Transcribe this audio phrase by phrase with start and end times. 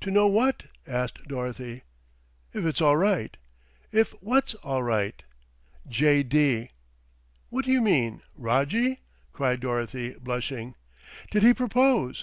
[0.00, 1.82] "To know what?" asked Dorothy.
[2.54, 3.36] "If it's all right."
[3.92, 5.22] "If what's all right?"
[5.86, 6.22] "J.
[6.22, 6.70] D."
[7.50, 9.00] "What do you mean, Rojjie?"
[9.34, 10.74] cried Dorothy, blushing.
[11.30, 12.16] "Did he propose?